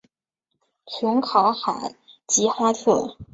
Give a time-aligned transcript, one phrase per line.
[0.87, 1.95] 琼考海
[2.25, 3.15] 吉哈特。